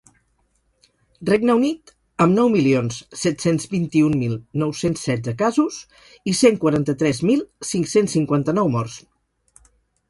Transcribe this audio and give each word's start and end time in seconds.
Regne 1.29 1.55
Unit, 1.59 1.91
amb 2.25 2.35
nou 2.37 2.49
milions 2.53 2.97
set-cents 3.25 3.69
vint-i-un 3.75 4.17
mil 4.23 4.33
nou-cents 4.63 5.05
setze 5.11 5.35
casos 5.45 5.79
i 6.33 6.37
cent 6.43 6.59
quaranta-tres 6.67 7.25
mil 7.31 7.47
cinc-cents 7.75 8.19
cinquanta-nou 8.21 8.75
morts. 8.81 9.01